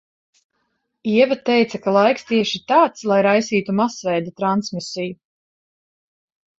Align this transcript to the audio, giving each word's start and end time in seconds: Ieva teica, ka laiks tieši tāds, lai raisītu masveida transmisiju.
Ieva 1.11 1.37
teica, 1.49 1.81
ka 1.83 1.93
laiks 1.99 2.25
tieši 2.31 2.63
tāds, 2.73 3.05
lai 3.13 3.21
raisītu 3.29 3.79
masveida 3.83 4.37
transmisiju. 4.43 5.15